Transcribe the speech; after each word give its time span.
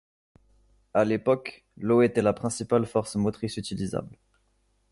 À 0.95 1.05
l'époque, 1.05 1.63
l'eau 1.77 2.01
était 2.01 2.23
la 2.23 2.33
principale 2.33 2.87
force 2.87 3.15
motrice 3.17 3.57
utilisable. 3.57 4.17